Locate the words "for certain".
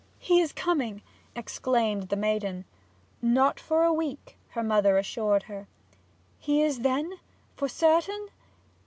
7.55-8.29